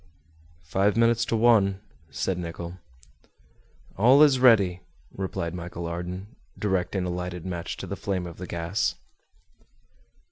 [0.65, 2.79] "Five minutes to one," said Nicholl.
[3.97, 4.81] "All is ready,"
[5.15, 8.95] replied Michel Ardan, directing a lighted match to the flame of the gas.